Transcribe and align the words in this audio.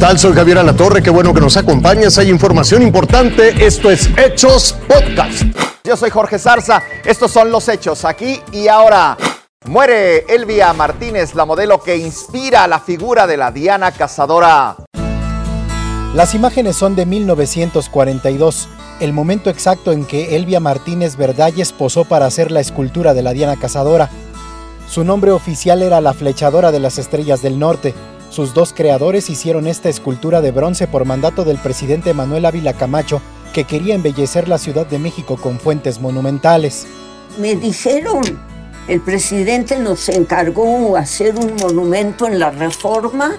tal? 0.00 0.18
Soy 0.18 0.32
Javier 0.32 0.56
Alatorre, 0.56 1.02
qué 1.02 1.10
bueno 1.10 1.34
que 1.34 1.42
nos 1.42 1.58
acompañas. 1.58 2.16
Hay 2.16 2.30
información 2.30 2.80
importante. 2.82 3.66
Esto 3.66 3.90
es 3.90 4.08
Hechos 4.16 4.74
Podcast. 4.88 5.42
Yo 5.84 5.94
soy 5.94 6.08
Jorge 6.08 6.38
Zarza. 6.38 6.82
Estos 7.04 7.30
son 7.30 7.50
los 7.50 7.68
hechos 7.68 8.06
aquí 8.06 8.40
y 8.50 8.68
ahora. 8.68 9.18
Muere 9.66 10.24
Elvia 10.26 10.72
Martínez, 10.72 11.34
la 11.34 11.44
modelo 11.44 11.82
que 11.82 11.98
inspira 11.98 12.66
la 12.66 12.80
figura 12.80 13.26
de 13.26 13.36
la 13.36 13.52
Diana 13.52 13.92
Cazadora. 13.92 14.76
Las 16.14 16.34
imágenes 16.34 16.76
son 16.76 16.96
de 16.96 17.04
1942, 17.04 18.68
el 19.00 19.12
momento 19.12 19.50
exacto 19.50 19.92
en 19.92 20.06
que 20.06 20.34
Elvia 20.34 20.60
Martínez 20.60 21.16
Verdalles 21.16 21.72
posó 21.72 22.06
para 22.06 22.24
hacer 22.24 22.50
la 22.50 22.60
escultura 22.60 23.12
de 23.12 23.22
la 23.22 23.32
Diana 23.34 23.56
Cazadora. 23.56 24.08
Su 24.88 25.04
nombre 25.04 25.30
oficial 25.30 25.82
era 25.82 26.00
la 26.00 26.14
Flechadora 26.14 26.72
de 26.72 26.80
las 26.80 26.98
Estrellas 26.98 27.42
del 27.42 27.58
Norte. 27.58 27.94
Sus 28.30 28.54
dos 28.54 28.72
creadores 28.72 29.28
hicieron 29.28 29.66
esta 29.66 29.88
escultura 29.88 30.40
de 30.40 30.52
bronce 30.52 30.86
por 30.86 31.04
mandato 31.04 31.44
del 31.44 31.58
presidente 31.58 32.14
Manuel 32.14 32.46
Ávila 32.46 32.72
Camacho, 32.72 33.20
que 33.52 33.64
quería 33.64 33.94
embellecer 33.94 34.48
la 34.48 34.58
Ciudad 34.58 34.86
de 34.86 34.98
México 34.98 35.36
con 35.36 35.58
fuentes 35.58 36.00
monumentales. 36.00 36.86
Me 37.38 37.56
dijeron 37.56 38.22
el 38.88 39.00
presidente 39.00 39.78
nos 39.78 40.08
encargó 40.08 40.96
hacer 40.96 41.36
un 41.36 41.54
monumento 41.54 42.26
en 42.26 42.40
la 42.40 42.50
reforma 42.50 43.36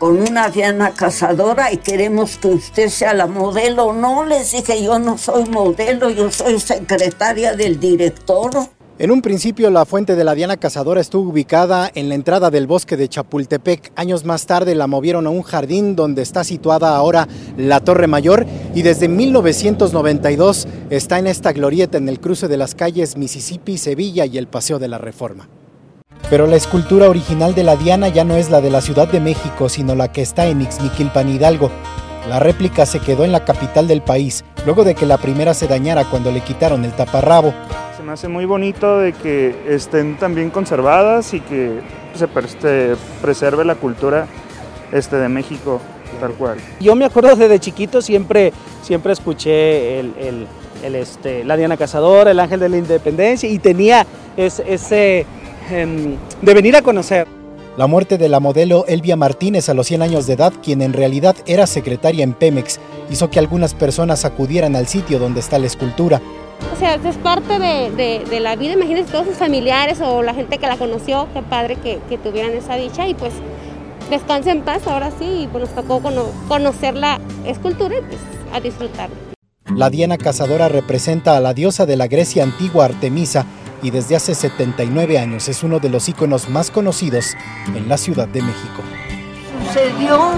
con 0.00 0.20
una 0.20 0.48
Diana 0.48 0.92
cazadora 0.92 1.72
y 1.72 1.76
queremos 1.76 2.38
que 2.38 2.48
usted 2.48 2.88
sea 2.88 3.14
la 3.14 3.26
modelo. 3.28 3.92
No, 3.92 4.24
les 4.24 4.50
dije, 4.50 4.82
yo 4.82 4.98
no 4.98 5.16
soy 5.16 5.44
modelo, 5.44 6.10
yo 6.10 6.30
soy 6.30 6.58
secretaria 6.58 7.54
del 7.54 7.78
director. 7.78 8.50
En 8.96 9.10
un 9.10 9.22
principio 9.22 9.70
la 9.70 9.86
fuente 9.86 10.14
de 10.14 10.22
la 10.22 10.36
Diana 10.36 10.56
Cazadora 10.56 11.00
estuvo 11.00 11.30
ubicada 11.30 11.90
en 11.96 12.08
la 12.08 12.14
entrada 12.14 12.52
del 12.52 12.68
bosque 12.68 12.96
de 12.96 13.08
Chapultepec. 13.08 13.90
Años 13.96 14.24
más 14.24 14.46
tarde 14.46 14.76
la 14.76 14.86
movieron 14.86 15.26
a 15.26 15.30
un 15.30 15.42
jardín 15.42 15.96
donde 15.96 16.22
está 16.22 16.44
situada 16.44 16.94
ahora 16.94 17.26
la 17.56 17.80
Torre 17.80 18.06
Mayor 18.06 18.46
y 18.72 18.82
desde 18.82 19.08
1992 19.08 20.68
está 20.90 21.18
en 21.18 21.26
esta 21.26 21.52
glorieta 21.52 21.98
en 21.98 22.08
el 22.08 22.20
cruce 22.20 22.46
de 22.46 22.56
las 22.56 22.76
calles 22.76 23.16
Mississippi, 23.16 23.78
Sevilla 23.78 24.26
y 24.26 24.38
el 24.38 24.46
Paseo 24.46 24.78
de 24.78 24.86
la 24.86 24.98
Reforma. 24.98 25.48
Pero 26.30 26.46
la 26.46 26.54
escultura 26.54 27.08
original 27.10 27.56
de 27.56 27.64
la 27.64 27.74
Diana 27.74 28.06
ya 28.06 28.22
no 28.22 28.36
es 28.36 28.48
la 28.48 28.60
de 28.60 28.70
la 28.70 28.80
Ciudad 28.80 29.08
de 29.08 29.18
México, 29.18 29.68
sino 29.68 29.96
la 29.96 30.12
que 30.12 30.22
está 30.22 30.46
en 30.46 30.62
Ixmiquilpan 30.62 31.28
Hidalgo. 31.30 31.68
La 32.28 32.38
réplica 32.38 32.86
se 32.86 33.00
quedó 33.00 33.24
en 33.24 33.32
la 33.32 33.44
capital 33.44 33.88
del 33.88 34.02
país, 34.02 34.44
luego 34.64 34.84
de 34.84 34.94
que 34.94 35.04
la 35.04 35.18
primera 35.18 35.52
se 35.52 35.66
dañara 35.66 36.08
cuando 36.08 36.30
le 36.30 36.42
quitaron 36.42 36.84
el 36.84 36.92
taparrabo 36.92 37.52
me 38.04 38.12
hace 38.12 38.28
muy 38.28 38.44
bonito 38.44 38.98
de 38.98 39.12
que 39.14 39.54
estén 39.66 40.18
también 40.18 40.50
conservadas 40.50 41.32
y 41.32 41.40
que 41.40 41.80
se 42.14 42.28
este, 42.44 42.96
preserve 43.22 43.64
la 43.64 43.76
cultura 43.76 44.26
este, 44.92 45.16
de 45.16 45.28
México 45.28 45.80
tal 46.20 46.32
cual. 46.34 46.58
Yo 46.80 46.94
me 46.94 47.06
acuerdo 47.06 47.34
desde 47.34 47.58
chiquito 47.58 48.02
siempre, 48.02 48.52
siempre 48.82 49.12
escuché 49.12 50.00
el, 50.00 50.46
este, 50.82 51.44
la 51.44 51.56
Diana 51.56 51.76
Cazadora, 51.76 52.30
el 52.30 52.40
Ángel 52.40 52.60
de 52.60 52.68
la 52.68 52.76
Independencia 52.76 53.48
y 53.48 53.58
tenía 53.58 54.06
ese, 54.36 55.26
em, 55.70 56.16
de 56.42 56.54
venir 56.54 56.76
a 56.76 56.82
conocer. 56.82 57.26
La 57.76 57.86
muerte 57.86 58.18
de 58.18 58.28
la 58.28 58.38
modelo 58.38 58.84
Elvia 58.86 59.16
Martínez 59.16 59.68
a 59.68 59.74
los 59.74 59.86
100 59.88 60.02
años 60.02 60.26
de 60.26 60.34
edad, 60.34 60.52
quien 60.62 60.82
en 60.82 60.92
realidad 60.92 61.34
era 61.46 61.66
secretaria 61.66 62.22
en 62.22 62.34
Pemex, 62.34 62.78
hizo 63.10 63.30
que 63.30 63.38
algunas 63.38 63.74
personas 63.74 64.24
acudieran 64.24 64.76
al 64.76 64.86
sitio 64.86 65.18
donde 65.18 65.40
está 65.40 65.58
la 65.58 65.66
escultura. 65.66 66.20
O 66.72 66.78
sea, 66.78 66.94
es 66.94 67.16
parte 67.16 67.58
de, 67.58 68.40
la 68.40 68.56
vida, 68.56 68.72
imagínense 68.74 69.12
todos 69.12 69.26
sus 69.26 69.36
familiares 69.36 70.00
o 70.00 70.22
la 70.22 70.34
gente 70.34 70.58
que 70.58 70.66
la 70.66 70.76
conoció, 70.76 71.28
qué 71.32 71.42
padre 71.42 71.76
que, 71.76 72.18
tuvieran 72.18 72.52
esa 72.52 72.76
dicha 72.76 73.06
y 73.06 73.14
pues 73.14 73.32
descanse 74.10 74.50
en 74.50 74.62
paz 74.62 74.86
ahora 74.86 75.10
sí 75.18 75.42
y 75.42 75.48
pues 75.48 75.64
nos 75.64 75.74
tocó 75.74 76.00
conocer 76.48 76.94
la 76.94 77.20
escultura 77.46 77.96
y 77.96 78.00
pues 78.02 78.20
a 78.52 78.60
disfrutar. 78.60 79.10
La 79.74 79.90
Diana 79.90 80.18
Cazadora 80.18 80.68
representa 80.68 81.36
a 81.36 81.40
la 81.40 81.54
diosa 81.54 81.86
de 81.86 81.96
la 81.96 82.06
Grecia 82.06 82.44
antigua 82.44 82.84
Artemisa 82.84 83.46
y 83.82 83.90
desde 83.90 84.16
hace 84.16 84.34
79 84.34 85.18
años 85.18 85.48
es 85.48 85.62
uno 85.62 85.80
de 85.80 85.88
los 85.88 86.08
íconos 86.08 86.48
más 86.48 86.70
conocidos 86.70 87.34
en 87.74 87.88
la 87.88 87.98
Ciudad 87.98 88.28
de 88.28 88.42
México. 88.42 88.82
Sucedió 89.66 90.32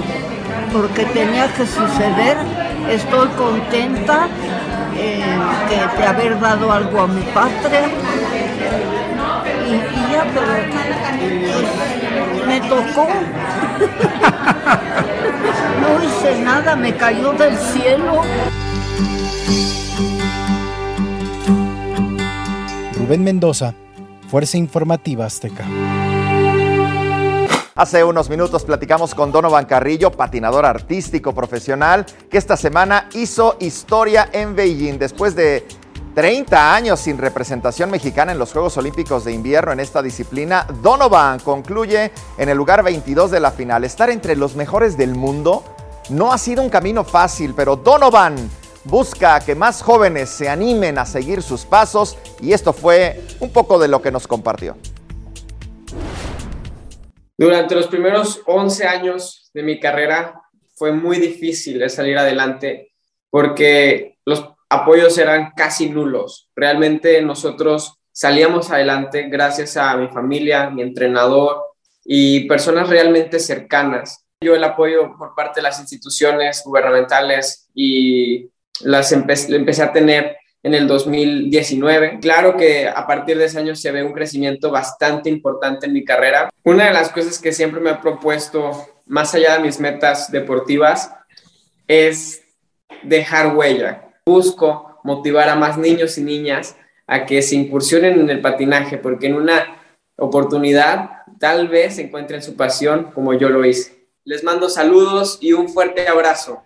porque 0.72 1.04
tenía 1.06 1.52
que 1.52 1.66
suceder, 1.66 2.36
estoy 2.90 3.28
contenta 3.28 4.28
eh, 4.96 5.24
de, 5.98 6.04
haber 6.04 6.38
dado 6.40 6.72
algo 6.72 7.00
a 7.00 7.06
mi 7.06 7.22
patria. 7.22 7.88
Y, 9.66 10.12
ya, 10.12 10.24
pero 10.32 10.46
me 12.46 12.60
tocó. 12.60 13.08
no 15.80 16.04
hice 16.04 16.40
nada, 16.42 16.76
me 16.76 16.94
cayó 16.94 17.32
del 17.32 17.56
cielo. 17.56 18.22
Rubén 22.94 23.22
Mendoza, 23.22 23.74
Fuerza 24.28 24.56
Informativa 24.56 25.26
Azteca. 25.26 25.64
Hace 27.76 28.02
unos 28.02 28.30
minutos 28.30 28.64
platicamos 28.64 29.14
con 29.14 29.30
Donovan 29.30 29.66
Carrillo, 29.66 30.10
patinador 30.10 30.64
artístico 30.64 31.34
profesional, 31.34 32.06
que 32.30 32.38
esta 32.38 32.56
semana 32.56 33.10
hizo 33.12 33.58
historia 33.60 34.30
en 34.32 34.56
Beijing 34.56 34.98
después 34.98 35.36
de 35.36 35.62
30 36.14 36.74
años 36.74 36.98
sin 37.00 37.18
representación 37.18 37.90
mexicana 37.90 38.32
en 38.32 38.38
los 38.38 38.54
Juegos 38.54 38.78
Olímpicos 38.78 39.26
de 39.26 39.32
Invierno 39.32 39.72
en 39.72 39.80
esta 39.80 40.00
disciplina. 40.00 40.66
Donovan 40.82 41.38
concluye 41.40 42.12
en 42.38 42.48
el 42.48 42.56
lugar 42.56 42.82
22 42.82 43.30
de 43.30 43.40
la 43.40 43.50
final. 43.50 43.84
Estar 43.84 44.08
entre 44.08 44.36
los 44.36 44.56
mejores 44.56 44.96
del 44.96 45.14
mundo 45.14 45.62
no 46.08 46.32
ha 46.32 46.38
sido 46.38 46.62
un 46.62 46.70
camino 46.70 47.04
fácil, 47.04 47.52
pero 47.54 47.76
Donovan 47.76 48.36
busca 48.84 49.38
que 49.40 49.54
más 49.54 49.82
jóvenes 49.82 50.30
se 50.30 50.48
animen 50.48 50.96
a 50.96 51.04
seguir 51.04 51.42
sus 51.42 51.66
pasos 51.66 52.16
y 52.40 52.54
esto 52.54 52.72
fue 52.72 53.22
un 53.40 53.50
poco 53.50 53.78
de 53.78 53.88
lo 53.88 54.00
que 54.00 54.10
nos 54.10 54.26
compartió. 54.26 54.76
Durante 57.38 57.74
los 57.74 57.86
primeros 57.88 58.40
11 58.46 58.86
años 58.86 59.50
de 59.52 59.62
mi 59.62 59.78
carrera 59.78 60.42
fue 60.74 60.92
muy 60.92 61.18
difícil 61.18 61.88
salir 61.90 62.16
adelante 62.16 62.92
porque 63.30 64.18
los 64.24 64.48
apoyos 64.68 65.18
eran 65.18 65.52
casi 65.54 65.90
nulos. 65.90 66.50
Realmente 66.56 67.20
nosotros 67.22 67.98
salíamos 68.12 68.70
adelante 68.70 69.28
gracias 69.28 69.76
a 69.76 69.96
mi 69.96 70.08
familia, 70.08 70.70
mi 70.70 70.82
entrenador 70.82 71.62
y 72.04 72.48
personas 72.48 72.88
realmente 72.88 73.38
cercanas. 73.38 74.24
Yo 74.40 74.54
el 74.54 74.64
apoyo 74.64 75.14
por 75.18 75.34
parte 75.34 75.60
de 75.60 75.64
las 75.64 75.80
instituciones 75.80 76.62
gubernamentales 76.64 77.68
y 77.74 78.50
las 78.80 79.12
empecé 79.12 79.82
a 79.82 79.92
tener 79.92 80.36
en 80.66 80.74
el 80.74 80.88
2019. 80.88 82.18
Claro 82.20 82.56
que 82.56 82.88
a 82.88 83.06
partir 83.06 83.38
de 83.38 83.44
ese 83.44 83.60
año 83.60 83.76
se 83.76 83.92
ve 83.92 84.02
un 84.02 84.12
crecimiento 84.12 84.72
bastante 84.72 85.30
importante 85.30 85.86
en 85.86 85.92
mi 85.92 86.04
carrera. 86.04 86.50
Una 86.64 86.86
de 86.86 86.92
las 86.92 87.10
cosas 87.10 87.38
que 87.38 87.52
siempre 87.52 87.80
me 87.80 87.90
he 87.90 87.94
propuesto, 87.94 88.72
más 89.06 89.32
allá 89.36 89.54
de 89.54 89.62
mis 89.62 89.78
metas 89.78 90.32
deportivas, 90.32 91.12
es 91.86 92.42
dejar 93.04 93.54
huella. 93.54 94.08
Busco 94.26 94.98
motivar 95.04 95.48
a 95.48 95.54
más 95.54 95.78
niños 95.78 96.18
y 96.18 96.24
niñas 96.24 96.74
a 97.06 97.26
que 97.26 97.42
se 97.42 97.54
incursionen 97.54 98.18
en 98.18 98.28
el 98.28 98.40
patinaje, 98.40 98.98
porque 98.98 99.28
en 99.28 99.36
una 99.36 99.80
oportunidad 100.18 101.10
tal 101.38 101.68
vez 101.68 101.96
encuentren 102.00 102.42
su 102.42 102.56
pasión 102.56 103.12
como 103.14 103.34
yo 103.34 103.50
lo 103.50 103.64
hice. 103.64 104.08
Les 104.24 104.42
mando 104.42 104.68
saludos 104.68 105.38
y 105.40 105.52
un 105.52 105.68
fuerte 105.68 106.08
abrazo. 106.08 106.65